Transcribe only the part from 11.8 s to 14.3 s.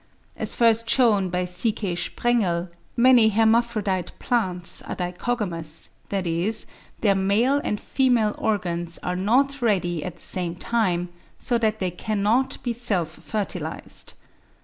cannot be self fertilised.